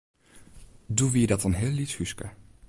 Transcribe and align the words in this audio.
Doe 0.87 1.11
wie 1.13 1.27
dat 1.29 1.43
in 1.47 1.57
heel 1.61 1.71
lyts 1.77 1.95
húske. 1.97 2.27